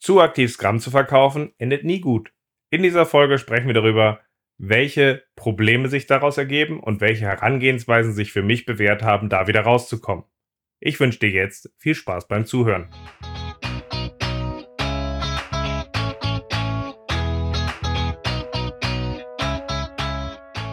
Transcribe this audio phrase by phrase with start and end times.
[0.00, 2.32] Zu aktiv Scrum zu verkaufen endet nie gut.
[2.70, 4.20] In dieser Folge sprechen wir darüber,
[4.56, 9.60] welche Probleme sich daraus ergeben und welche Herangehensweisen sich für mich bewährt haben, da wieder
[9.60, 10.24] rauszukommen.
[10.80, 12.88] Ich wünsche dir jetzt viel Spaß beim Zuhören.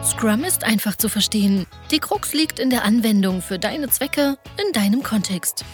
[0.02, 1.66] Scrum ist einfach zu verstehen.
[1.90, 5.66] Die Krux liegt in der Anwendung für deine Zwecke in deinem Kontext.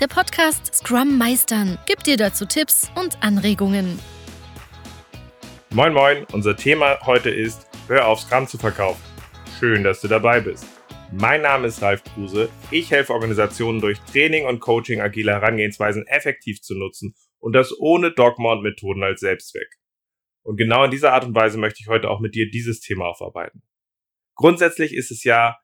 [0.00, 4.00] Der Podcast Scrum Meistern gibt dir dazu Tipps und Anregungen.
[5.70, 9.00] Moin Moin, unser Thema heute ist, hör auf Scrum zu verkaufen.
[9.60, 10.66] Schön, dass du dabei bist.
[11.12, 12.48] Mein Name ist Ralf Kruse.
[12.72, 18.10] Ich helfe Organisationen durch Training und Coaching agile Herangehensweisen effektiv zu nutzen und das ohne
[18.10, 19.68] Dogma und Methoden als Selbstzweck.
[20.42, 23.06] Und genau in dieser Art und Weise möchte ich heute auch mit dir dieses Thema
[23.06, 23.62] aufarbeiten.
[24.34, 25.56] Grundsätzlich ist es ja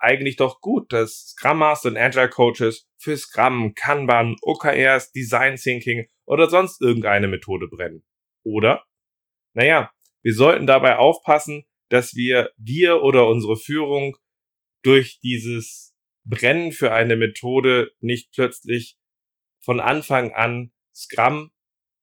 [0.00, 6.06] eigentlich doch gut, dass Scrum Master und Agile Coaches für Scrum, Kanban, OKRs, Design Thinking
[6.24, 8.02] oder sonst irgendeine Methode brennen.
[8.42, 8.84] Oder?
[9.54, 9.90] Naja,
[10.22, 14.16] wir sollten dabei aufpassen, dass wir, wir oder unsere Führung
[14.82, 18.96] durch dieses Brennen für eine Methode nicht plötzlich
[19.62, 21.50] von Anfang an Scrum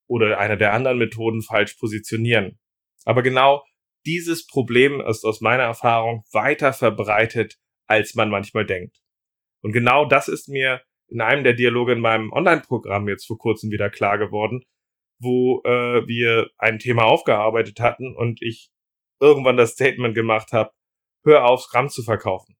[0.08, 2.60] oder eine der anderen Methoden falsch positionieren.
[3.06, 3.64] Aber genau
[4.06, 7.58] dieses Problem ist aus meiner Erfahrung weiter verbreitet
[7.88, 8.98] als man manchmal denkt.
[9.62, 13.72] Und genau das ist mir in einem der Dialoge in meinem Online-Programm jetzt vor kurzem
[13.72, 14.64] wieder klar geworden,
[15.20, 18.70] wo äh, wir ein Thema aufgearbeitet hatten und ich
[19.20, 20.72] irgendwann das Statement gemacht habe,
[21.24, 22.56] hör auf, Scrum zu verkaufen.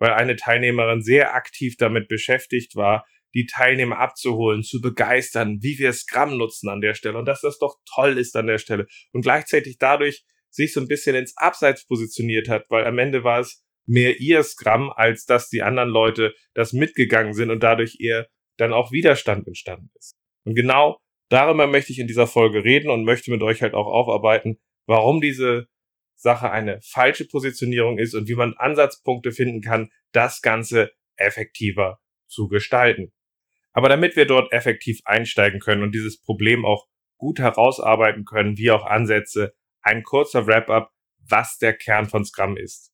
[0.00, 5.92] Weil eine Teilnehmerin sehr aktiv damit beschäftigt war, die Teilnehmer abzuholen, zu begeistern, wie wir
[5.92, 9.22] Scrum nutzen an der Stelle und dass das doch toll ist an der Stelle und
[9.22, 13.64] gleichzeitig dadurch sich so ein bisschen ins Abseits positioniert hat, weil am Ende war es
[13.90, 18.72] mehr ihr Scrum, als dass die anderen Leute das mitgegangen sind und dadurch eher dann
[18.72, 20.14] auch Widerstand entstanden ist.
[20.44, 23.86] Und genau darüber möchte ich in dieser Folge reden und möchte mit euch halt auch
[23.86, 25.66] aufarbeiten, warum diese
[26.14, 31.98] Sache eine falsche Positionierung ist und wie man Ansatzpunkte finden kann, das Ganze effektiver
[32.28, 33.12] zu gestalten.
[33.72, 36.86] Aber damit wir dort effektiv einsteigen können und dieses Problem auch
[37.16, 40.92] gut herausarbeiten können, wie auch Ansätze, ein kurzer Wrap-up,
[41.28, 42.89] was der Kern von Scrum ist.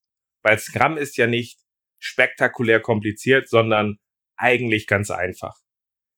[0.47, 1.59] Weil Scrum ist ja nicht
[1.99, 3.99] spektakulär kompliziert, sondern
[4.37, 5.57] eigentlich ganz einfach.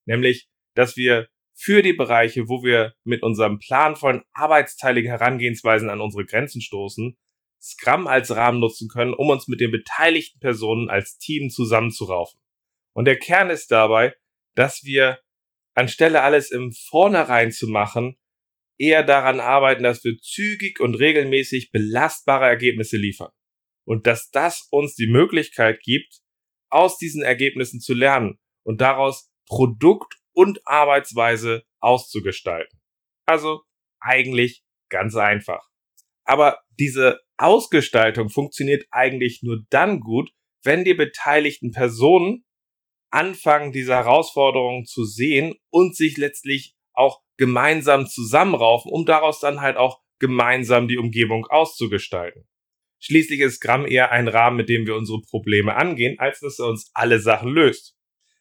[0.04, 6.26] Nämlich, dass wir für die Bereiche, wo wir mit unserem planvollen arbeitsteiligen Herangehensweisen an unsere
[6.26, 7.16] Grenzen stoßen,
[7.58, 12.38] Scrum als Rahmen nutzen können, um uns mit den beteiligten Personen als Team zusammenzuraufen.
[12.92, 14.14] Und der Kern ist dabei,
[14.54, 15.20] dass wir
[15.72, 18.18] anstelle alles im Vornherein zu machen,
[18.76, 23.30] eher daran arbeiten, dass wir zügig und regelmäßig belastbare Ergebnisse liefern
[23.88, 26.20] und dass das uns die Möglichkeit gibt,
[26.70, 32.78] aus diesen Ergebnissen zu lernen und daraus Produkt und Arbeitsweise auszugestalten.
[33.24, 33.62] Also
[33.98, 35.66] eigentlich ganz einfach.
[36.24, 40.30] Aber diese Ausgestaltung funktioniert eigentlich nur dann gut,
[40.62, 42.44] wenn die beteiligten Personen
[43.10, 49.78] anfangen, diese Herausforderungen zu sehen und sich letztlich auch gemeinsam zusammenraufen, um daraus dann halt
[49.78, 52.46] auch gemeinsam die Umgebung auszugestalten.
[53.00, 56.66] Schließlich ist Scrum eher ein Rahmen, mit dem wir unsere Probleme angehen, als dass er
[56.66, 57.94] uns alle Sachen löst.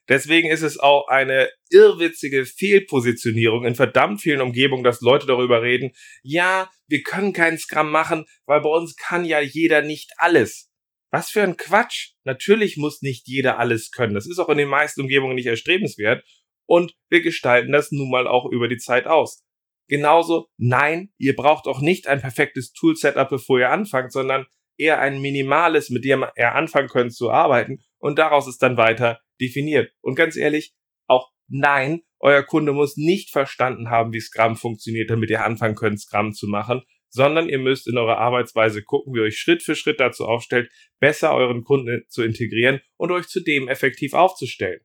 [0.08, 5.92] Deswegen ist es auch eine irrwitzige Fehlpositionierung in verdammt vielen Umgebungen, dass Leute darüber reden,
[6.22, 10.70] ja, wir können keinen Scrum machen, weil bei uns kann ja jeder nicht alles.
[11.10, 12.12] Was für ein Quatsch.
[12.24, 14.14] Natürlich muss nicht jeder alles können.
[14.14, 16.24] Das ist auch in den meisten Umgebungen nicht erstrebenswert.
[16.66, 19.42] Und wir gestalten das nun mal auch über die Zeit aus.
[19.88, 25.20] Genauso, nein, ihr braucht auch nicht ein perfektes Tool-Setup, bevor ihr anfangt, sondern eher ein
[25.20, 29.92] minimales, mit dem ihr anfangen könnt zu arbeiten und daraus ist dann weiter definiert.
[30.00, 30.74] Und ganz ehrlich,
[31.06, 36.00] auch nein, euer Kunde muss nicht verstanden haben, wie Scrum funktioniert, damit ihr anfangen könnt,
[36.00, 39.74] Scrum zu machen, sondern ihr müsst in eurer Arbeitsweise gucken, wie ihr euch Schritt für
[39.74, 40.70] Schritt dazu aufstellt,
[41.00, 44.80] besser euren Kunden zu integrieren und euch zudem effektiv aufzustellen.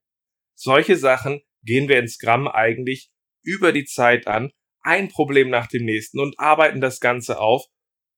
[0.55, 3.11] Solche Sachen gehen wir in Scrum eigentlich
[3.43, 4.51] über die Zeit an
[4.83, 7.65] ein Problem nach dem nächsten und arbeiten das Ganze auf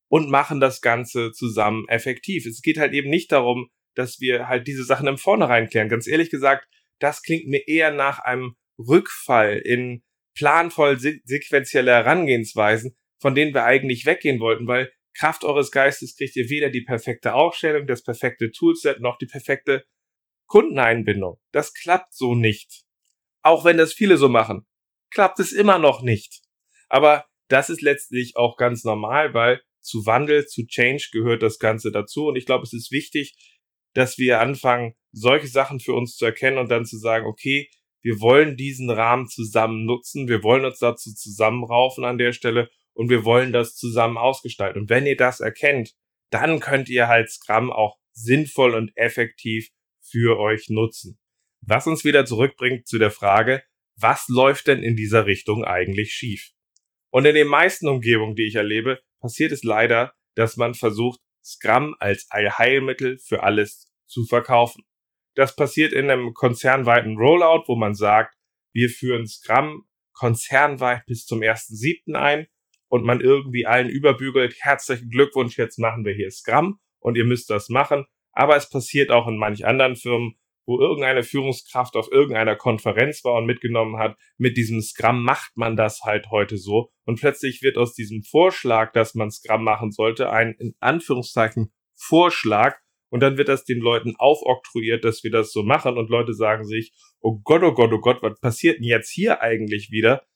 [0.08, 2.46] und machen das Ganze zusammen effektiv.
[2.46, 5.88] Es geht halt eben nicht darum, dass wir halt diese Sachen im Vornherein klären.
[5.88, 6.68] Ganz ehrlich gesagt,
[6.98, 10.02] das klingt mir eher nach einem Rückfall in
[10.36, 16.50] planvoll sequenzielle Herangehensweisen, von denen wir eigentlich weggehen wollten, weil Kraft eures Geistes kriegt ihr
[16.50, 19.86] weder die perfekte Aufstellung, das perfekte Toolset noch die perfekte
[20.46, 21.40] Kundeneinbindung.
[21.52, 22.84] Das klappt so nicht.
[23.42, 24.66] Auch wenn das viele so machen,
[25.10, 26.42] klappt es immer noch nicht.
[26.88, 31.92] Aber das ist letztlich auch ganz normal, weil zu Wandel, zu Change gehört das Ganze
[31.92, 32.26] dazu.
[32.26, 33.36] Und ich glaube, es ist wichtig,
[33.94, 37.70] dass wir anfangen, solche Sachen für uns zu erkennen und dann zu sagen, okay,
[38.02, 43.08] wir wollen diesen Rahmen zusammen nutzen, wir wollen uns dazu zusammenraufen an der Stelle und
[43.10, 44.82] wir wollen das zusammen ausgestalten.
[44.82, 45.94] Und wenn ihr das erkennt,
[46.30, 51.18] dann könnt ihr halt Scrum auch sinnvoll und effektiv für euch nutzen.
[51.60, 53.62] Was uns wieder zurückbringt zu der Frage,
[53.96, 56.52] was läuft denn in dieser Richtung eigentlich schief?
[57.16, 61.96] Und in den meisten Umgebungen, die ich erlebe, passiert es leider, dass man versucht, Scrum
[61.98, 64.84] als Allheilmittel für alles zu verkaufen.
[65.34, 68.36] Das passiert in einem konzernweiten Rollout, wo man sagt,
[68.74, 72.14] wir führen Scrum konzernweit bis zum 1.7.
[72.16, 72.48] ein
[72.88, 77.48] und man irgendwie allen überbügelt, herzlichen Glückwunsch, jetzt machen wir hier Scrum und ihr müsst
[77.48, 78.04] das machen.
[78.32, 83.34] Aber es passiert auch in manch anderen Firmen, wo irgendeine Führungskraft auf irgendeiner Konferenz war
[83.34, 86.90] und mitgenommen hat, mit diesem Scrum macht man das halt heute so.
[87.04, 92.76] Und plötzlich wird aus diesem Vorschlag, dass man Scrum machen sollte, ein in Anführungszeichen Vorschlag,
[93.08, 96.64] und dann wird das den Leuten aufoktroyiert, dass wir das so machen und Leute sagen
[96.64, 100.26] sich, oh Gott, oh Gott, oh Gott, was passiert denn jetzt hier eigentlich wieder?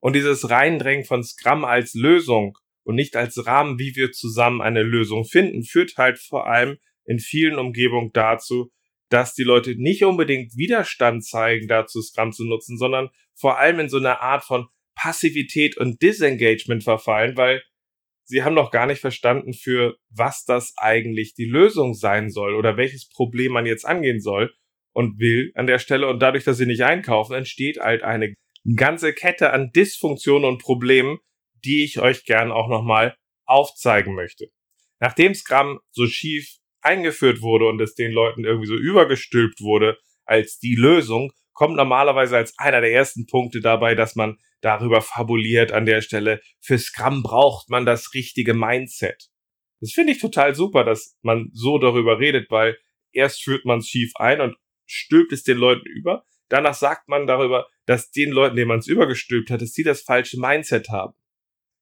[0.00, 4.82] Und dieses Reindrängen von Scrum als Lösung und nicht als Rahmen, wie wir zusammen eine
[4.82, 8.70] Lösung finden, führt halt vor allem in vielen Umgebungen dazu,
[9.10, 13.88] dass die Leute nicht unbedingt Widerstand zeigen, dazu Scrum zu nutzen, sondern vor allem in
[13.88, 17.62] so einer Art von Passivität und Disengagement verfallen, weil
[18.24, 22.76] sie haben noch gar nicht verstanden, für was das eigentlich die Lösung sein soll oder
[22.76, 24.54] welches Problem man jetzt angehen soll
[24.92, 26.06] und will an der Stelle.
[26.06, 28.34] Und dadurch, dass sie nicht einkaufen, entsteht halt eine
[28.76, 31.18] ganze Kette an Dysfunktionen und Problemen,
[31.64, 33.16] die ich euch gern auch nochmal
[33.46, 34.48] aufzeigen möchte.
[35.00, 40.58] Nachdem Scrum so schief eingeführt wurde und es den Leuten irgendwie so übergestülpt wurde als
[40.58, 45.86] die Lösung, kommt normalerweise als einer der ersten Punkte dabei, dass man darüber fabuliert an
[45.86, 46.40] der Stelle.
[46.60, 49.28] Für Scrum braucht man das richtige Mindset.
[49.80, 52.78] Das finde ich total super, dass man so darüber redet, weil
[53.12, 54.56] erst führt man es schief ein und
[54.86, 56.24] stülpt es den Leuten über.
[56.48, 60.02] Danach sagt man darüber, dass den Leuten, denen man es übergestülpt hat, dass sie das
[60.02, 61.14] falsche Mindset haben.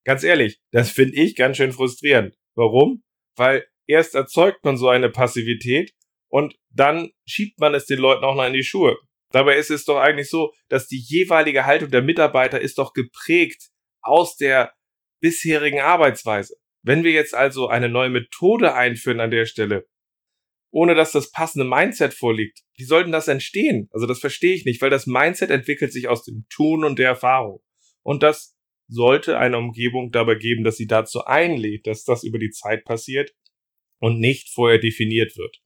[0.04, 2.36] Ganz ehrlich, das finde ich ganz schön frustrierend.
[2.54, 3.02] Warum?
[3.36, 5.92] Weil erst erzeugt man so eine Passivität
[6.28, 8.96] und dann schiebt man es den Leuten auch noch in die Schuhe.
[9.32, 13.68] Dabei ist es doch eigentlich so, dass die jeweilige Haltung der Mitarbeiter ist doch geprägt
[14.00, 14.72] aus der
[15.20, 16.56] bisherigen Arbeitsweise.
[16.82, 19.86] Wenn wir jetzt also eine neue Methode einführen an der Stelle,
[20.70, 23.88] ohne dass das passende Mindset vorliegt, wie sollten das entstehen?
[23.92, 27.08] Also das verstehe ich nicht, weil das Mindset entwickelt sich aus dem Tun und der
[27.08, 27.60] Erfahrung.
[28.02, 28.54] Und das
[28.86, 33.34] sollte eine Umgebung dabei geben, dass sie dazu einlädt, dass das über die Zeit passiert
[33.98, 35.60] und nicht vorher definiert wird.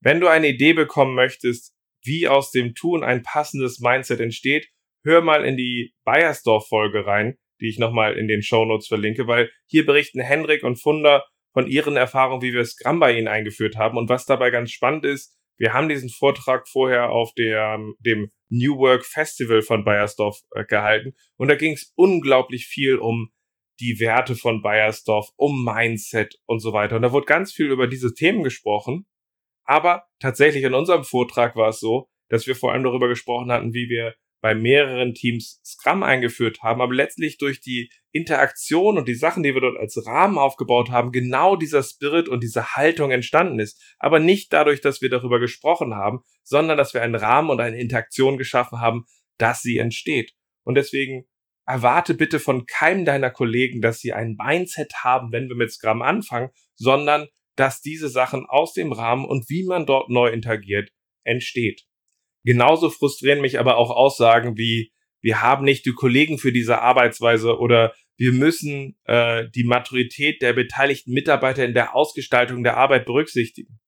[0.00, 4.68] Wenn du eine Idee bekommen möchtest, wie aus dem Tun ein passendes Mindset entsteht,
[5.04, 9.84] hör mal in die Bayersdorf-Folge rein, die ich nochmal in den Shownotes verlinke, weil hier
[9.84, 13.98] berichten Hendrik und Funder von ihren Erfahrungen, wie wir Scrum bei ihnen eingeführt haben.
[13.98, 18.78] Und was dabei ganz spannend ist, wir haben diesen Vortrag vorher auf der, dem New
[18.78, 23.30] Work Festival von Bayersdorf äh, gehalten und da ging es unglaublich viel um
[23.80, 26.96] die Werte von Bayersdorf, um Mindset und so weiter.
[26.96, 29.06] Und da wurde ganz viel über diese Themen gesprochen.
[29.64, 33.74] Aber tatsächlich in unserem Vortrag war es so, dass wir vor allem darüber gesprochen hatten,
[33.74, 39.14] wie wir bei mehreren Teams Scrum eingeführt haben, aber letztlich durch die Interaktion und die
[39.14, 43.58] Sachen, die wir dort als Rahmen aufgebaut haben, genau dieser Spirit und diese Haltung entstanden
[43.58, 43.82] ist.
[43.98, 47.80] Aber nicht dadurch, dass wir darüber gesprochen haben, sondern dass wir einen Rahmen und eine
[47.80, 49.06] Interaktion geschaffen haben,
[49.38, 50.34] dass sie entsteht.
[50.64, 51.26] Und deswegen
[51.68, 56.00] erwarte bitte von keinem deiner Kollegen, dass sie ein Mindset haben, wenn wir mit Scrum
[56.00, 60.90] anfangen, sondern dass diese Sachen aus dem Rahmen und wie man dort neu interagiert
[61.24, 61.82] entsteht.
[62.44, 67.58] Genauso frustrieren mich aber auch Aussagen wie wir haben nicht die Kollegen für diese Arbeitsweise
[67.58, 73.80] oder wir müssen äh, die Maturität der beteiligten Mitarbeiter in der Ausgestaltung der Arbeit berücksichtigen.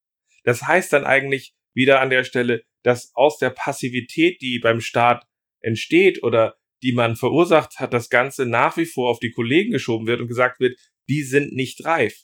[0.43, 5.25] Das heißt dann eigentlich wieder an der Stelle, dass aus der Passivität, die beim Staat
[5.61, 10.07] entsteht oder die man verursacht hat, das Ganze nach wie vor auf die Kollegen geschoben
[10.07, 12.23] wird und gesagt wird, die sind nicht reif.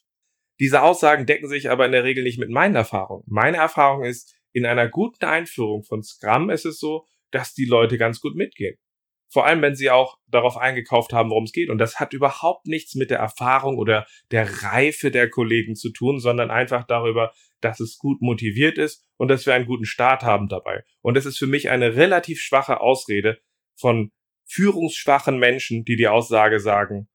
[0.59, 3.23] Diese Aussagen decken sich aber in der Regel nicht mit meinen Erfahrungen.
[3.27, 7.97] Meine Erfahrung ist, in einer guten Einführung von Scrum ist es so, dass die Leute
[7.97, 8.77] ganz gut mitgehen.
[9.29, 11.69] Vor allem, wenn sie auch darauf eingekauft haben, worum es geht.
[11.69, 16.19] Und das hat überhaupt nichts mit der Erfahrung oder der Reife der Kollegen zu tun,
[16.19, 20.47] sondern einfach darüber, dass es gut motiviert ist und dass wir einen guten Start haben
[20.47, 20.83] dabei.
[21.01, 23.39] Und es ist für mich eine relativ schwache Ausrede
[23.75, 24.11] von
[24.47, 27.07] führungsschwachen Menschen, die die Aussage sagen,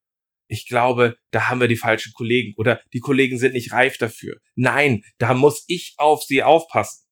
[0.48, 4.36] ich glaube, da haben wir die falschen Kollegen oder die Kollegen sind nicht reif dafür.
[4.54, 7.06] Nein, da muss ich auf sie aufpassen.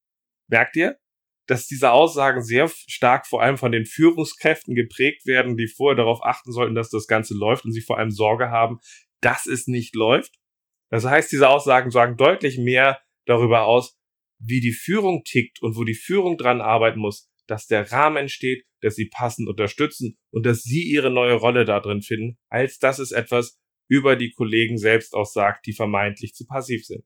[0.48, 0.98] Merkt ihr,
[1.46, 6.22] dass diese Aussagen sehr stark vor allem von den Führungskräften geprägt werden, die vorher darauf
[6.22, 8.78] achten sollten, dass das Ganze läuft und sie vor allem Sorge haben,
[9.20, 10.34] dass es nicht läuft?
[10.90, 13.96] Das heißt, diese Aussagen sagen deutlich mehr darüber aus,
[14.38, 18.64] wie die Führung tickt und wo die Führung dran arbeiten muss, dass der Rahmen entsteht,
[18.80, 22.99] dass sie passend unterstützen und dass sie ihre neue Rolle da drin finden, als dass
[22.99, 27.04] es etwas über die Kollegen selbst aussagt, die vermeintlich zu passiv sind.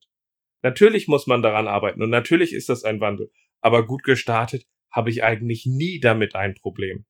[0.63, 5.11] Natürlich muss man daran arbeiten und natürlich ist das ein Wandel, aber gut gestartet habe
[5.11, 7.07] ich eigentlich nie damit ein Problem.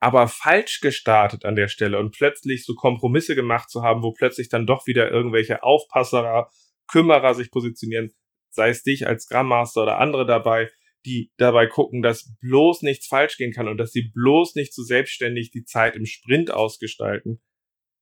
[0.00, 4.48] Aber falsch gestartet an der Stelle und plötzlich so Kompromisse gemacht zu haben, wo plötzlich
[4.48, 6.50] dann doch wieder irgendwelche Aufpasserer,
[6.88, 8.12] Kümmerer sich positionieren,
[8.50, 10.70] sei es dich als Scrum Master oder andere dabei,
[11.04, 14.82] die dabei gucken, dass bloß nichts falsch gehen kann und dass sie bloß nicht zu
[14.82, 17.42] so selbstständig die Zeit im Sprint ausgestalten.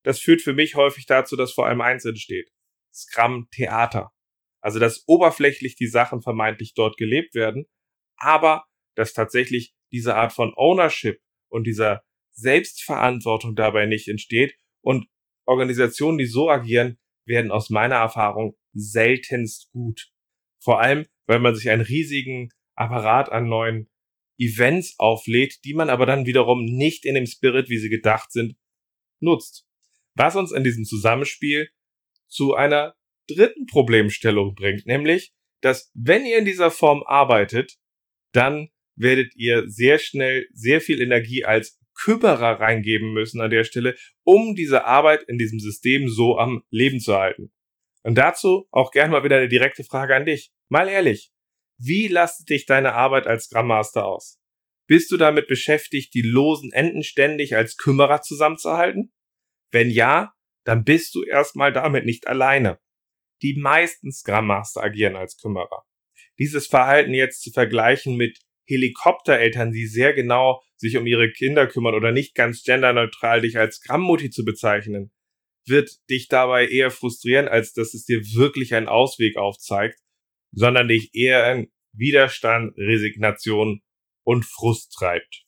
[0.04, 2.50] Das führt für mich häufig dazu, dass vor allem eins entsteht.
[2.92, 4.12] Scrum Theater.
[4.61, 7.66] Also, dass oberflächlich die Sachen vermeintlich dort gelebt werden,
[8.16, 15.06] aber dass tatsächlich diese Art von Ownership und dieser Selbstverantwortung dabei nicht entsteht und
[15.47, 20.11] Organisationen, die so agieren, werden aus meiner Erfahrung seltenst gut.
[20.62, 23.88] Vor allem, weil man sich einen riesigen Apparat an neuen
[24.38, 28.57] Events auflädt, die man aber dann wiederum nicht in dem Spirit, wie sie gedacht sind,
[29.21, 29.67] nutzt.
[30.14, 31.69] Was uns in diesem Zusammenspiel
[32.29, 32.95] zu einer
[33.29, 37.76] dritten Problemstellung bringt, nämlich, dass wenn ihr in dieser Form arbeitet,
[38.33, 43.97] dann werdet ihr sehr schnell sehr viel Energie als Kümmerer reingeben müssen an der Stelle,
[44.25, 47.52] um diese Arbeit in diesem System so am Leben zu halten.
[48.02, 50.50] Und dazu auch gerne mal wieder eine direkte Frage an dich.
[50.69, 51.31] Mal ehrlich,
[51.84, 54.40] wie lastet dich deine Arbeit als Scrum Master aus?
[54.86, 59.12] Bist du damit beschäftigt, die losen Enden ständig als Kümmerer zusammenzuhalten?
[59.70, 60.32] Wenn ja,
[60.64, 62.78] dann bist du erstmal damit nicht alleine.
[63.42, 65.84] Die meisten Scrum Master agieren als Kümmerer.
[66.38, 71.94] Dieses Verhalten jetzt zu vergleichen mit Helikoptereltern, die sehr genau sich um ihre Kinder kümmern
[71.94, 75.12] oder nicht ganz genderneutral dich als Scrum-Mutti zu bezeichnen,
[75.66, 79.98] wird dich dabei eher frustrieren, als dass es dir wirklich einen Ausweg aufzeigt,
[80.52, 83.82] sondern dich eher in Widerstand, Resignation
[84.25, 85.44] und Frust treibt.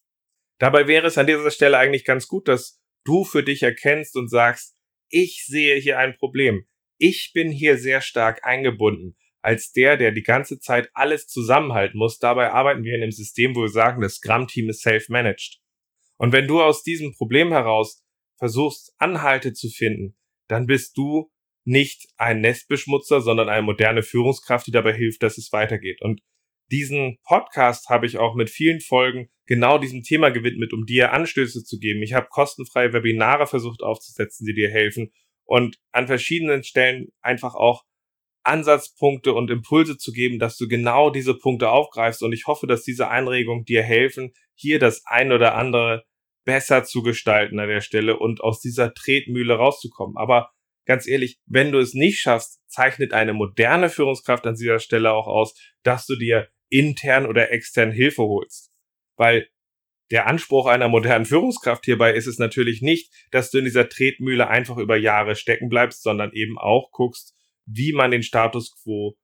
[0.58, 4.28] Dabei wäre es an dieser Stelle eigentlich ganz gut, dass du für dich erkennst und
[4.28, 4.76] sagst,
[5.08, 6.66] ich sehe hier ein Problem.
[6.98, 12.18] Ich bin hier sehr stark eingebunden als der, der die ganze Zeit alles zusammenhalten muss.
[12.18, 15.60] Dabei arbeiten wir in einem System, wo wir sagen, das Scrum-Team ist self-managed.
[16.16, 18.02] Und wenn du aus diesem Problem heraus
[18.38, 20.16] versuchst, Anhalte zu finden,
[20.48, 21.30] dann bist du
[21.64, 26.00] nicht ein Nestbeschmutzer, sondern eine moderne Führungskraft, die dabei hilft, dass es weitergeht.
[26.02, 26.20] Und
[26.70, 31.64] diesen Podcast habe ich auch mit vielen Folgen genau diesem Thema gewidmet, um dir Anstöße
[31.64, 32.02] zu geben.
[32.02, 35.12] Ich habe kostenfreie Webinare versucht aufzusetzen, die dir helfen
[35.44, 37.84] und an verschiedenen Stellen einfach auch
[38.44, 42.22] Ansatzpunkte und Impulse zu geben, dass du genau diese Punkte aufgreifst.
[42.22, 46.04] Und ich hoffe, dass diese Einregungen dir helfen, hier das ein oder andere
[46.44, 50.16] besser zu gestalten an der Stelle und aus dieser Tretmühle rauszukommen.
[50.18, 50.50] Aber
[50.84, 55.26] ganz ehrlich, wenn du es nicht schaffst, zeichnet eine moderne Führungskraft an dieser Stelle auch
[55.26, 58.72] aus, dass du dir intern oder extern Hilfe holst.
[59.16, 59.48] Weil
[60.10, 64.48] der Anspruch einer modernen Führungskraft hierbei ist es natürlich nicht, dass du in dieser Tretmühle
[64.48, 67.34] einfach über Jahre stecken bleibst, sondern eben auch guckst,
[67.66, 69.16] wie man den Status quo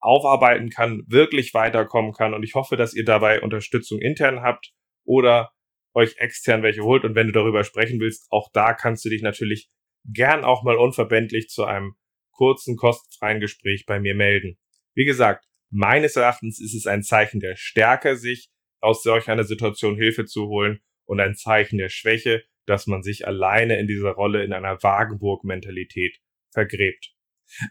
[0.00, 2.34] aufarbeiten kann, wirklich weiterkommen kann.
[2.34, 4.72] Und ich hoffe, dass ihr dabei Unterstützung intern habt
[5.04, 5.52] oder
[5.94, 7.04] euch extern welche holt.
[7.04, 9.70] Und wenn du darüber sprechen willst, auch da kannst du dich natürlich
[10.12, 11.94] gern auch mal unverbindlich zu einem
[12.32, 14.58] kurzen, kostenfreien Gespräch bei mir melden.
[14.94, 19.96] Wie gesagt, meines Erachtens ist es ein Zeichen der Stärke, sich aus solch einer Situation
[19.96, 24.44] Hilfe zu holen und ein Zeichen der Schwäche, dass man sich alleine in dieser Rolle
[24.44, 26.18] in einer Wagenburg-Mentalität
[26.52, 27.12] vergräbt.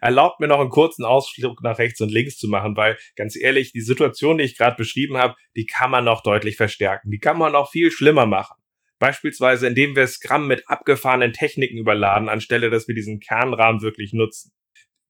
[0.01, 3.73] Erlaubt mir noch einen kurzen Ausflug nach rechts und links zu machen, weil ganz ehrlich,
[3.73, 7.11] die Situation, die ich gerade beschrieben habe, die kann man noch deutlich verstärken.
[7.11, 8.55] Die kann man noch viel schlimmer machen.
[8.99, 14.51] Beispielsweise, indem wir Scrum mit abgefahrenen Techniken überladen, anstelle dass wir diesen Kernrahmen wirklich nutzen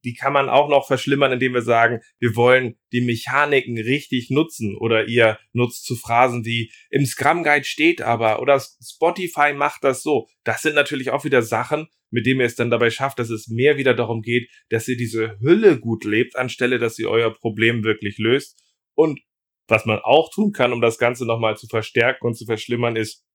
[0.06, 4.78] die kann man auch noch verschlimmern, indem wir sagen, wir wollen die Mechaniken richtig nutzen
[4.78, 10.04] oder ihr nutzt zu Phrasen wie im Scrum Guide steht aber oder Spotify macht das
[10.04, 10.28] so.
[10.44, 13.48] Das sind natürlich auch wieder Sachen, mit denen ihr es dann dabei schafft, dass es
[13.48, 17.84] mehr wieder darum geht, dass ihr diese Hülle gut lebt, anstelle dass ihr euer Problem
[17.84, 18.62] wirklich löst.
[18.94, 19.20] Und
[19.68, 23.26] was man auch tun kann, um das Ganze nochmal zu verstärken und zu verschlimmern, ist,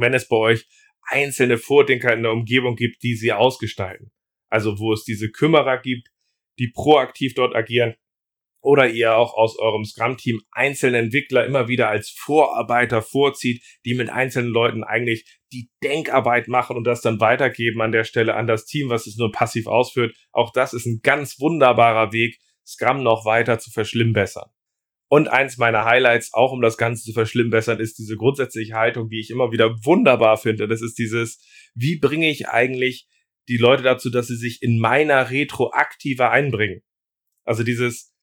[0.00, 0.66] wenn es bei euch
[1.02, 4.12] einzelne Vordenker in der Umgebung gibt, die sie ausgestalten
[4.50, 6.08] also wo es diese Kümmerer gibt,
[6.58, 7.94] die proaktiv dort agieren,
[8.62, 14.10] oder ihr auch aus eurem Scrum-Team einzelne Entwickler immer wieder als Vorarbeiter vorzieht, die mit
[14.10, 18.66] einzelnen Leuten eigentlich die Denkarbeit machen und das dann weitergeben an der Stelle an das
[18.66, 20.14] Team, was es nur passiv ausführt.
[20.30, 24.50] Auch das ist ein ganz wunderbarer Weg, Scrum noch weiter zu verschlimmbessern.
[25.12, 29.18] Und eins meiner Highlights, auch um das Ganze zu verschlimmbessern, ist diese grundsätzliche Haltung, die
[29.18, 30.68] ich immer wieder wunderbar finde.
[30.68, 33.08] Das ist dieses, wie bringe ich eigentlich
[33.48, 36.82] die Leute dazu, dass sie sich in meiner Retro aktiver einbringen.
[37.44, 38.14] Also dieses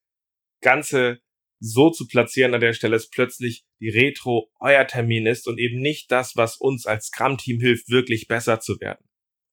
[0.62, 1.20] ganze
[1.60, 5.82] so zu platzieren an der Stelle, dass plötzlich die Retro euer Termin ist und eben
[5.82, 9.04] nicht das, was uns als Scrum-Team hilft, wirklich besser zu werden.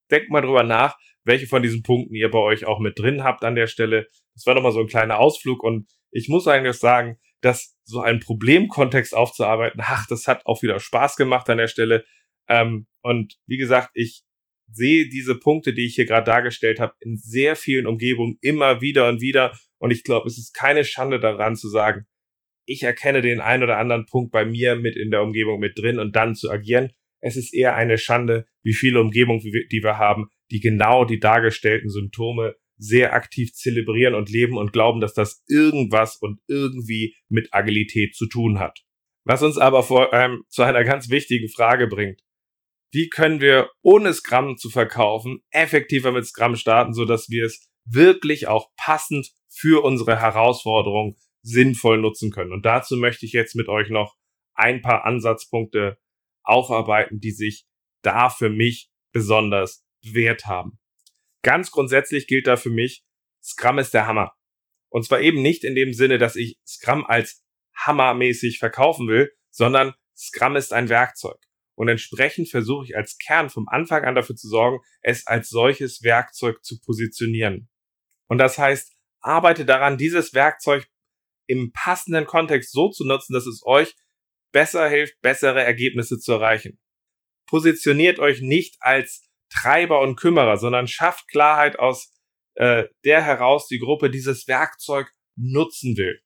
[0.09, 3.43] Denkt mal drüber nach, welche von diesen Punkten ihr bei euch auch mit drin habt
[3.43, 4.07] an der Stelle.
[4.35, 8.21] Das war nochmal so ein kleiner Ausflug und ich muss eigentlich sagen, dass so einen
[8.21, 12.04] Problemkontext aufzuarbeiten, ach, das hat auch wieder Spaß gemacht an der Stelle.
[12.49, 14.23] Ähm, und wie gesagt, ich
[14.71, 19.09] sehe diese Punkte, die ich hier gerade dargestellt habe, in sehr vielen Umgebungen immer wieder
[19.09, 19.59] und wieder.
[19.78, 22.06] Und ich glaube, es ist keine Schande daran zu sagen,
[22.64, 25.99] ich erkenne den einen oder anderen Punkt bei mir mit in der Umgebung mit drin
[25.99, 26.92] und dann zu agieren.
[27.21, 31.90] Es ist eher eine Schande, wie viele Umgebungen, die wir haben, die genau die dargestellten
[31.90, 38.14] Symptome sehr aktiv zelebrieren und leben und glauben, dass das irgendwas und irgendwie mit Agilität
[38.14, 38.81] zu tun hat.
[39.25, 42.21] Was uns aber vor allem zu einer ganz wichtigen Frage bringt
[42.95, 47.69] wie können wir ohne Scrum zu verkaufen effektiver mit Scrum starten, so dass wir es
[47.85, 52.52] wirklich auch passend für unsere Herausforderung sinnvoll nutzen können.
[52.52, 54.14] Und dazu möchte ich jetzt mit euch noch
[54.54, 55.99] ein paar Ansatzpunkte
[56.45, 57.66] aufarbeiten, die sich
[58.02, 60.78] da für mich besonders wert haben.
[61.45, 63.05] Ganz grundsätzlich gilt da für mich,
[63.43, 64.33] Scrum ist der Hammer.
[64.89, 67.45] Und zwar eben nicht in dem Sinne, dass ich Scrum als
[67.77, 71.37] hammermäßig verkaufen will, sondern Scrum ist ein Werkzeug.
[71.77, 76.03] Und entsprechend versuche ich als Kern vom Anfang an dafür zu sorgen, es als solches
[76.03, 77.69] Werkzeug zu positionieren.
[78.27, 80.89] Und das heißt, arbeite daran, dieses Werkzeug
[81.47, 83.95] im passenden Kontext so zu nutzen, dass es euch
[84.51, 86.81] besser hilft, bessere Ergebnisse zu erreichen.
[87.47, 92.13] Positioniert euch nicht als Treiber und Kümmerer, sondern schafft Klarheit aus
[92.55, 96.21] äh, der heraus, die Gruppe dieses Werkzeug nutzen will.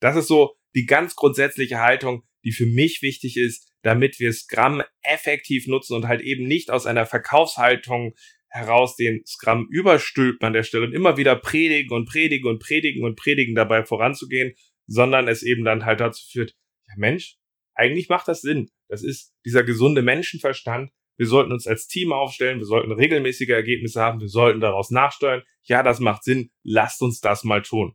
[0.00, 4.82] Das ist so die ganz grundsätzliche Haltung, die für mich wichtig ist, damit wir Scrum
[5.02, 8.14] effektiv nutzen und halt eben nicht aus einer Verkaufshaltung
[8.48, 13.04] heraus den Scrum überstülpen an der Stelle und immer wieder predigen und predigen und predigen
[13.04, 14.54] und predigen dabei voranzugehen,
[14.86, 16.54] sondern es eben dann halt dazu führt,
[16.88, 17.36] ja Mensch,
[17.74, 18.70] eigentlich macht das Sinn.
[18.88, 20.90] Das ist dieser gesunde Menschenverstand.
[21.20, 25.42] Wir sollten uns als Team aufstellen, wir sollten regelmäßige Ergebnisse haben, wir sollten daraus nachsteuern.
[25.64, 27.94] Ja, das macht Sinn, lasst uns das mal tun.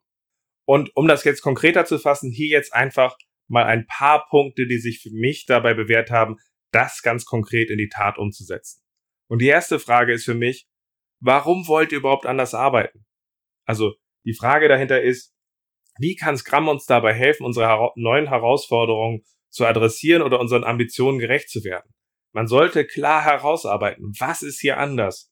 [0.64, 4.78] Und um das jetzt konkreter zu fassen, hier jetzt einfach mal ein paar Punkte, die
[4.78, 6.36] sich für mich dabei bewährt haben,
[6.70, 8.84] das ganz konkret in die Tat umzusetzen.
[9.28, 10.68] Und die erste Frage ist für mich,
[11.20, 13.08] warum wollt ihr überhaupt anders arbeiten?
[13.66, 15.34] Also die Frage dahinter ist,
[15.98, 21.50] wie kann Scrum uns dabei helfen, unsere neuen Herausforderungen zu adressieren oder unseren Ambitionen gerecht
[21.50, 21.95] zu werden?
[22.36, 25.32] Man sollte klar herausarbeiten, was ist hier anders?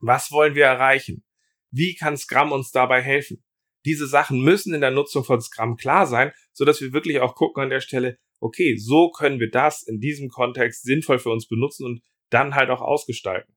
[0.00, 1.24] Was wollen wir erreichen?
[1.70, 3.44] Wie kann Scrum uns dabei helfen?
[3.84, 7.34] diese Sachen müssen in der Nutzung von Scrum klar sein, so dass wir wirklich auch
[7.34, 11.46] gucken an der Stelle, okay, so können wir das in diesem Kontext sinnvoll für uns
[11.46, 13.54] benutzen und dann halt auch ausgestalten.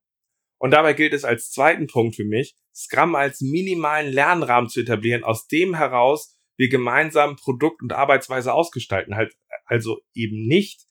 [0.58, 5.24] Und dabei gilt es als zweiten Punkt für mich, Scrum als minimalen Lernrahmen zu etablieren,
[5.24, 9.16] aus dem heraus wir gemeinsam Produkt und Arbeitsweise ausgestalten.
[9.16, 9.34] Halt,
[9.66, 10.82] also eben nicht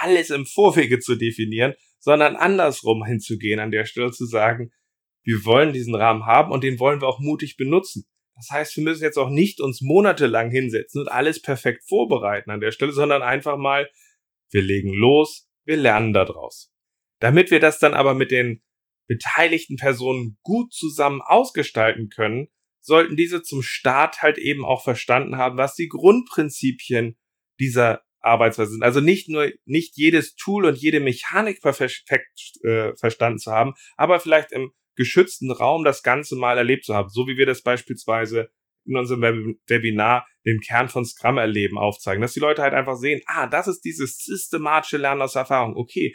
[0.00, 4.72] alles im Vorwege zu definieren, sondern andersrum hinzugehen an der Stelle zu sagen,
[5.22, 8.06] wir wollen diesen Rahmen haben und den wollen wir auch mutig benutzen.
[8.34, 12.60] Das heißt, wir müssen jetzt auch nicht uns monatelang hinsetzen und alles perfekt vorbereiten an
[12.60, 13.90] der Stelle, sondern einfach mal,
[14.50, 16.72] wir legen los, wir lernen daraus.
[17.20, 18.62] Damit wir das dann aber mit den
[19.08, 22.48] beteiligten Personen gut zusammen ausgestalten können,
[22.80, 27.18] sollten diese zum Start halt eben auch verstanden haben, was die Grundprinzipien
[27.58, 28.82] dieser Arbeitsweise sind.
[28.82, 32.10] Also nicht nur, nicht jedes Tool und jede Mechanik perfekt
[32.62, 37.08] äh, verstanden zu haben, aber vielleicht im geschützten Raum das Ganze mal erlebt zu haben,
[37.08, 38.50] so wie wir das beispielsweise
[38.86, 43.20] in unserem Webinar den Kern von Scrum erleben aufzeigen, dass die Leute halt einfach sehen,
[43.26, 45.76] ah, das ist dieses systematische Lernen aus Erfahrung.
[45.76, 46.14] Okay,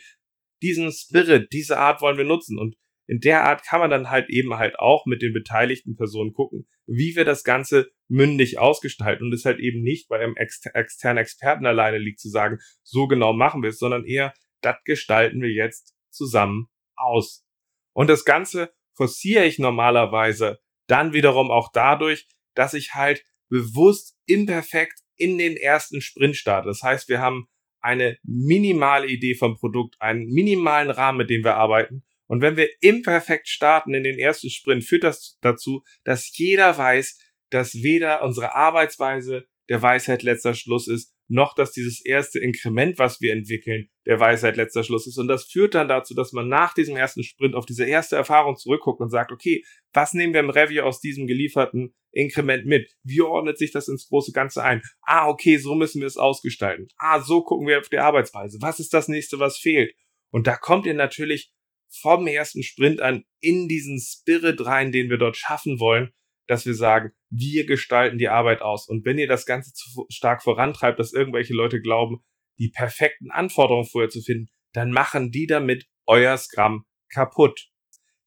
[0.61, 2.75] diesen Spirit, diese Art wollen wir nutzen und
[3.07, 6.67] in der Art kann man dann halt eben halt auch mit den beteiligten Personen gucken,
[6.87, 11.21] wie wir das Ganze mündig ausgestalten und es halt eben nicht bei einem exter externen
[11.21, 15.51] Experten alleine liegt zu sagen, so genau machen wir es, sondern eher, das gestalten wir
[15.51, 17.45] jetzt zusammen aus.
[17.93, 25.01] Und das Ganze forciere ich normalerweise dann wiederum auch dadurch, dass ich halt bewusst imperfekt
[25.15, 26.67] in den ersten Sprint starte.
[26.67, 27.47] Das heißt, wir haben
[27.79, 32.03] eine minimale Idee vom Produkt, einen minimalen Rahmen, mit dem wir arbeiten.
[32.27, 37.19] Und wenn wir imperfekt starten in den ersten Sprint, führt das dazu, dass jeder weiß,
[37.49, 43.19] dass weder unsere Arbeitsweise der Weisheit letzter Schluss ist, noch dass dieses erste Inkrement, was
[43.19, 45.17] wir entwickeln, der Weisheit letzter Schluss ist.
[45.17, 48.57] Und das führt dann dazu, dass man nach diesem ersten Sprint auf diese erste Erfahrung
[48.57, 52.91] zurückguckt und sagt, okay, was nehmen wir im Review aus diesem gelieferten Inkrement mit?
[53.03, 54.83] Wie ordnet sich das ins große Ganze ein?
[55.01, 56.88] Ah, okay, so müssen wir es ausgestalten.
[56.97, 58.59] Ah, so gucken wir auf die Arbeitsweise.
[58.61, 59.95] Was ist das nächste, was fehlt?
[60.31, 61.54] Und da kommt ihr natürlich
[62.01, 66.12] vom ersten Sprint an in diesen Spirit rein, den wir dort schaffen wollen,
[66.47, 68.88] dass wir sagen, wir gestalten die Arbeit aus.
[68.88, 72.23] Und wenn ihr das Ganze zu stark vorantreibt, dass irgendwelche Leute glauben,
[72.60, 77.69] die perfekten Anforderungen vorher zu finden, dann machen die damit euer Scrum kaputt.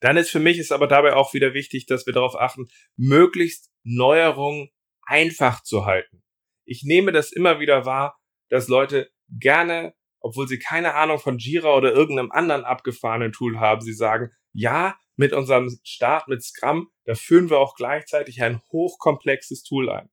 [0.01, 3.71] Dann ist für mich ist aber dabei auch wieder wichtig, dass wir darauf achten, möglichst
[3.83, 4.71] Neuerungen
[5.03, 6.23] einfach zu halten.
[6.65, 11.75] Ich nehme das immer wieder wahr, dass Leute gerne, obwohl sie keine Ahnung von Jira
[11.77, 17.15] oder irgendeinem anderen abgefahrenen Tool haben, sie sagen, ja, mit unserem Start mit Scrum, da
[17.15, 20.09] führen wir auch gleichzeitig ein hochkomplexes Tool ein.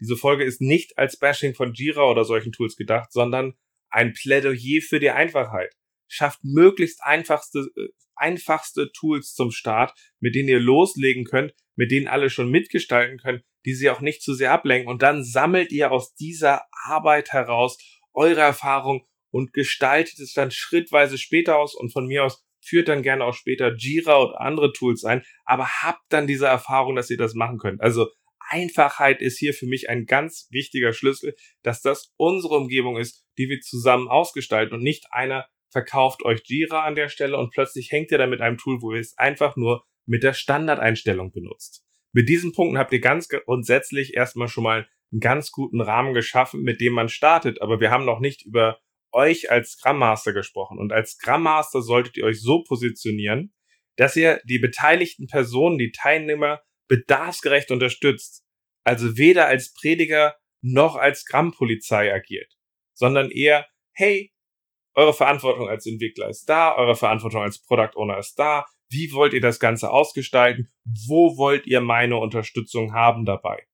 [0.00, 3.54] Diese Folge ist nicht als Bashing von Jira oder solchen Tools gedacht, sondern
[3.88, 5.74] ein Plädoyer für die Einfachheit.
[6.08, 12.06] Schafft möglichst einfachste, äh, einfachste Tools zum Start, mit denen ihr loslegen könnt, mit denen
[12.08, 14.88] alle schon mitgestalten können, die sie auch nicht zu sehr ablenken.
[14.88, 17.78] Und dann sammelt ihr aus dieser Arbeit heraus
[18.12, 19.06] eure Erfahrung
[19.36, 23.34] und gestaltet es dann schrittweise später aus und von mir aus führt dann gerne auch
[23.34, 27.58] später Jira oder andere Tools ein, aber habt dann diese Erfahrung, dass ihr das machen
[27.58, 27.82] könnt.
[27.82, 28.08] Also
[28.48, 33.50] Einfachheit ist hier für mich ein ganz wichtiger Schlüssel, dass das unsere Umgebung ist, die
[33.50, 38.10] wir zusammen ausgestalten und nicht einer verkauft euch Jira an der Stelle und plötzlich hängt
[38.10, 41.84] ihr da mit einem Tool, wo ihr es einfach nur mit der Standardeinstellung benutzt.
[42.12, 46.62] Mit diesen Punkten habt ihr ganz grundsätzlich erstmal schon mal einen ganz guten Rahmen geschaffen,
[46.62, 48.80] mit dem man startet, aber wir haben noch nicht über
[49.16, 50.78] euch als Scrum Master gesprochen.
[50.78, 53.52] Und als Scrum Master solltet ihr euch so positionieren,
[53.96, 58.44] dass ihr die beteiligten Personen, die Teilnehmer bedarfsgerecht unterstützt,
[58.84, 62.52] also weder als Prediger noch als Scrum-Polizei agiert,
[62.94, 64.32] sondern eher, hey,
[64.94, 69.32] eure Verantwortung als Entwickler ist da, eure Verantwortung als Product Owner ist da, wie wollt
[69.32, 70.72] ihr das Ganze ausgestalten,
[71.08, 73.66] wo wollt ihr meine Unterstützung haben dabei.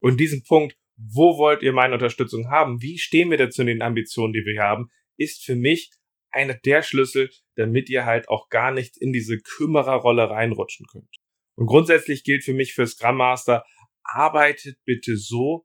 [0.00, 3.82] Und diesen Punkt, wo wollt ihr meine Unterstützung haben, wie stehen wir dazu in den
[3.82, 5.90] Ambitionen, die wir haben, ist für mich
[6.30, 11.08] einer der Schlüssel, damit ihr halt auch gar nicht in diese Kümmererrolle reinrutschen könnt.
[11.56, 13.64] Und grundsätzlich gilt für mich für Scrum Master,
[14.02, 15.64] arbeitet bitte so,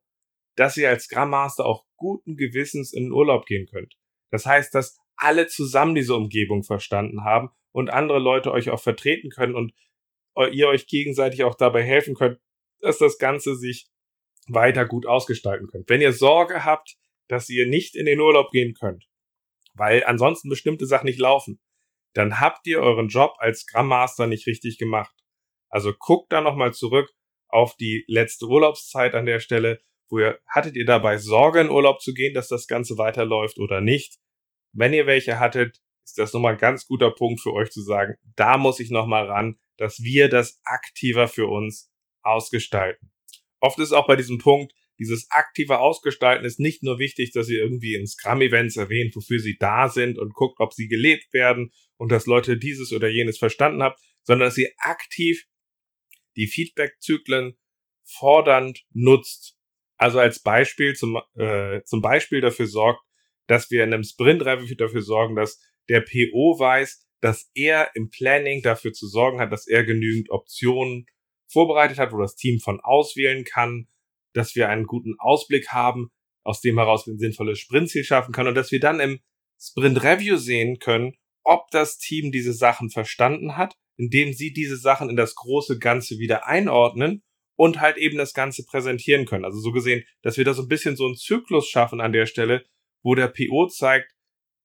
[0.56, 3.96] dass ihr als Scrum Master auch guten Gewissens in den Urlaub gehen könnt.
[4.32, 9.30] Das heißt, dass alle zusammen diese Umgebung verstanden haben und andere Leute euch auch vertreten
[9.30, 9.74] können und
[10.52, 12.40] ihr euch gegenseitig auch dabei helfen könnt,
[12.80, 13.88] dass das Ganze sich
[14.48, 15.90] weiter gut ausgestalten könnt.
[15.90, 16.96] Wenn ihr Sorge habt,
[17.28, 19.06] dass ihr nicht in den Urlaub gehen könnt,
[19.74, 21.60] weil ansonsten bestimmte Sachen nicht laufen,
[22.14, 25.16] dann habt ihr euren Job als Scrum Master nicht richtig gemacht.
[25.70, 27.10] Also guckt da nochmal zurück
[27.48, 29.82] auf die letzte Urlaubszeit an der Stelle.
[30.10, 33.82] Wo ihr, hattet ihr dabei Sorge, in Urlaub zu gehen, dass das Ganze weiterläuft oder
[33.82, 34.20] nicht?
[34.74, 38.16] Wenn ihr welche hattet, ist das nochmal ein ganz guter Punkt für euch zu sagen,
[38.36, 43.13] da muss ich nochmal ran, dass wir das aktiver für uns ausgestalten.
[43.64, 47.60] Oft ist auch bei diesem Punkt, dieses aktive Ausgestalten ist nicht nur wichtig, dass ihr
[47.60, 52.12] irgendwie in Scrum-Events erwähnt, wofür sie da sind und guckt, ob sie gelebt werden und
[52.12, 55.46] dass Leute dieses oder jenes verstanden haben, sondern dass ihr aktiv
[56.36, 57.58] die Feedback-Zyklen
[58.04, 59.56] fordernd nutzt.
[59.96, 63.02] Also als Beispiel zum, äh, zum Beispiel dafür sorgt,
[63.48, 68.62] dass wir in einem Sprint-Review dafür sorgen, dass der PO weiß, dass er im Planning
[68.62, 71.06] dafür zu sorgen hat, dass er genügend Optionen
[71.52, 73.88] vorbereitet hat, wo das Team von auswählen kann,
[74.34, 76.10] dass wir einen guten Ausblick haben,
[76.44, 79.20] aus dem heraus wir ein sinnvolles Sprintziel schaffen können und dass wir dann im
[79.60, 85.10] Sprint Review sehen können, ob das Team diese Sachen verstanden hat indem sie diese Sachen
[85.10, 87.24] in das große Ganze wieder einordnen
[87.56, 89.46] und halt eben das Ganze präsentieren können.
[89.46, 92.26] Also so gesehen, dass wir da so ein bisschen so einen Zyklus schaffen an der
[92.26, 92.66] Stelle,
[93.04, 94.13] wo der PO zeigt,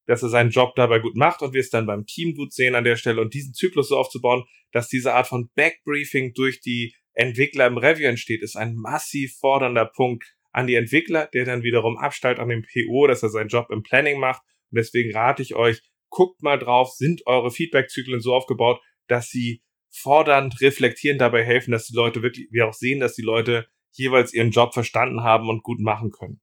[0.08, 2.74] dass er seinen Job dabei gut macht und wir es dann beim Team gut sehen
[2.74, 6.94] an der Stelle und diesen Zyklus so aufzubauen, dass diese Art von Backbriefing durch die
[7.12, 11.98] Entwickler im Review entsteht, ist ein massiv fordernder Punkt an die Entwickler, der dann wiederum
[11.98, 14.40] abstellt an den PO, dass er seinen Job im Planning macht.
[14.70, 19.62] Und deswegen rate ich euch, guckt mal drauf, sind eure Feedback-Zyklen so aufgebaut, dass sie
[19.90, 24.32] fordernd, reflektierend dabei helfen, dass die Leute wirklich, wir auch sehen, dass die Leute jeweils
[24.32, 26.40] ihren Job verstanden haben und gut machen können.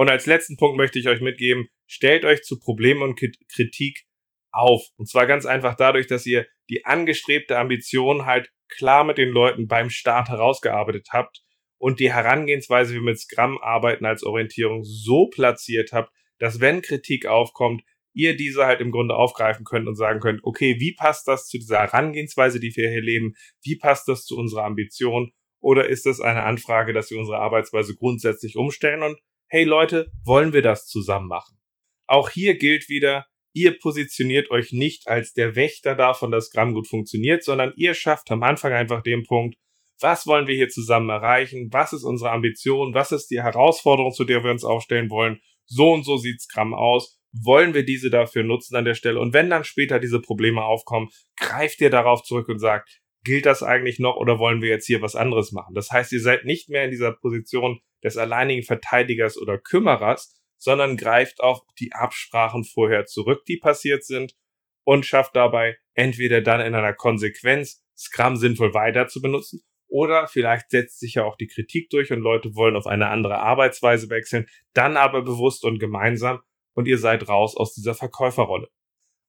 [0.00, 3.20] Und als letzten Punkt möchte ich euch mitgeben, stellt euch zu Problemen und
[3.52, 4.06] Kritik
[4.50, 4.88] auf.
[4.96, 9.68] Und zwar ganz einfach dadurch, dass ihr die angestrebte Ambition halt klar mit den Leuten
[9.68, 11.42] beim Start herausgearbeitet habt
[11.76, 16.80] und die Herangehensweise, wie wir mit Scrum arbeiten als Orientierung so platziert habt, dass wenn
[16.80, 17.82] Kritik aufkommt,
[18.14, 21.58] ihr diese halt im Grunde aufgreifen könnt und sagen könnt, okay, wie passt das zu
[21.58, 23.34] dieser Herangehensweise, die wir hier leben?
[23.62, 25.32] Wie passt das zu unserer Ambition?
[25.60, 30.52] Oder ist das eine Anfrage, dass wir unsere Arbeitsweise grundsätzlich umstellen und hey Leute, wollen
[30.52, 31.58] wir das zusammen machen?
[32.06, 36.88] Auch hier gilt wieder, ihr positioniert euch nicht als der Wächter davon, dass Gramm gut
[36.88, 39.56] funktioniert, sondern ihr schafft am Anfang einfach den Punkt,
[40.00, 41.68] was wollen wir hier zusammen erreichen?
[41.72, 42.94] Was ist unsere Ambition?
[42.94, 45.40] Was ist die Herausforderung, zu der wir uns aufstellen wollen?
[45.66, 49.20] So und so sieht Scrum aus wollen wir diese dafür nutzen an der Stelle?
[49.20, 53.62] Und wenn dann später diese Probleme aufkommen, greift ihr darauf zurück und sagt, gilt das
[53.62, 55.74] eigentlich noch oder wollen wir jetzt hier was anderes machen?
[55.74, 60.96] Das heißt, ihr seid nicht mehr in dieser Position des alleinigen Verteidigers oder Kümmerers, sondern
[60.96, 64.36] greift auf die Absprachen vorher zurück, die passiert sind
[64.84, 70.70] und schafft dabei entweder dann in einer Konsequenz Scrum sinnvoll weiter zu benutzen oder vielleicht
[70.70, 74.46] setzt sich ja auch die Kritik durch und Leute wollen auf eine andere Arbeitsweise wechseln,
[74.72, 76.40] dann aber bewusst und gemeinsam
[76.74, 78.68] und ihr seid raus aus dieser Verkäuferrolle.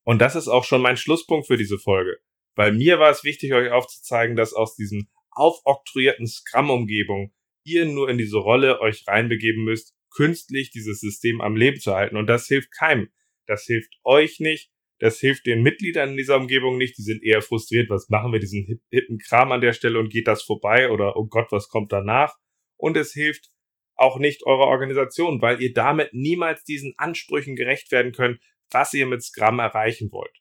[0.03, 2.19] Und das ist auch schon mein Schlusspunkt für diese Folge,
[2.55, 8.17] weil mir war es wichtig, euch aufzuzeigen, dass aus diesen aufoktroyierten Scrum-Umgebungen ihr nur in
[8.17, 12.17] diese Rolle euch reinbegeben müsst, künstlich dieses System am Leben zu halten.
[12.17, 13.09] Und das hilft keinem.
[13.47, 14.71] Das hilft euch nicht.
[14.99, 16.97] Das hilft den Mitgliedern in dieser Umgebung nicht.
[16.97, 17.89] Die sind eher frustriert.
[17.89, 20.89] Was machen wir diesen hippen Kram an der Stelle und geht das vorbei?
[20.91, 22.35] Oder, oh Gott, was kommt danach?
[22.77, 23.49] Und es hilft
[23.95, 29.05] auch nicht eurer Organisation, weil ihr damit niemals diesen Ansprüchen gerecht werden könnt, was ihr
[29.05, 30.35] mit Scrum erreichen wollt.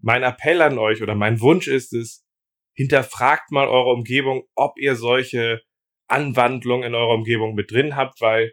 [0.00, 2.26] Mein Appell an euch oder mein Wunsch ist es,
[2.74, 5.62] hinterfragt mal eure Umgebung, ob ihr solche
[6.08, 8.52] Anwandlungen in eurer Umgebung mit drin habt, weil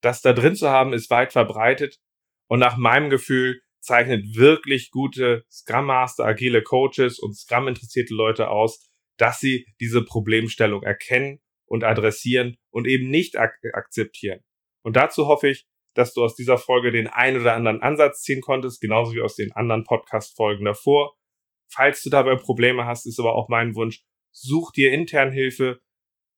[0.00, 1.98] das da drin zu haben ist weit verbreitet
[2.48, 8.48] und nach meinem Gefühl zeichnet wirklich gute Scrum Master, agile Coaches und Scrum interessierte Leute
[8.50, 14.40] aus, dass sie diese Problemstellung erkennen und adressieren und eben nicht ak akzeptieren.
[14.82, 18.40] Und dazu hoffe ich, dass du aus dieser Folge den ein oder anderen Ansatz ziehen
[18.40, 21.16] konntest, genauso wie aus den anderen Podcast-Folgen davor.
[21.72, 25.80] Falls du dabei Probleme hast, ist aber auch mein Wunsch, such dir intern Hilfe.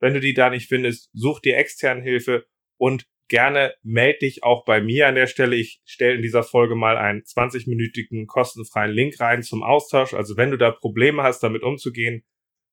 [0.02, 2.44] Wenn du die da nicht findest, such dir extern Hilfe
[2.76, 5.54] und gerne melde dich auch bei mir an der Stelle.
[5.54, 10.12] Ich stelle in dieser Folge mal einen 20-minütigen kostenfreien Link rein zum Austausch.
[10.12, 12.24] Also wenn du da Probleme hast, damit umzugehen,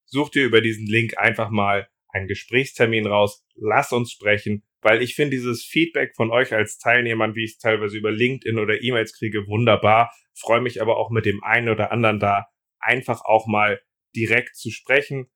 [0.06, 3.46] such dir über diesen Link einfach mal einen Gesprächstermin raus.
[3.56, 7.58] Lass uns sprechen, weil ich finde dieses Feedback von euch als Teilnehmern, wie ich es
[7.60, 10.12] teilweise über LinkedIn oder E-Mails kriege, wunderbar.
[10.34, 12.48] Freue mich aber auch mit dem einen oder anderen da
[12.80, 13.80] einfach auch mal
[14.16, 15.30] direkt zu sprechen.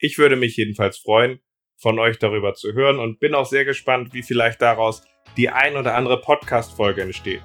[0.00, 1.40] Ich würde mich jedenfalls freuen
[1.76, 5.02] von euch darüber zu hören und bin auch sehr gespannt, wie vielleicht daraus
[5.36, 7.42] die ein oder andere Podcast-Folge entsteht.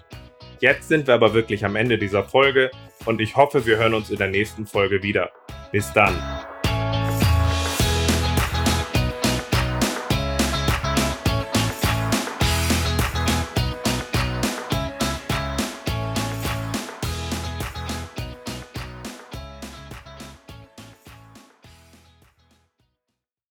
[0.60, 2.72] Jetzt sind wir aber wirklich am Ende dieser Folge
[3.06, 5.32] und ich hoffe, wir hören uns in der nächsten Folge wieder.
[5.72, 6.14] Bis dann.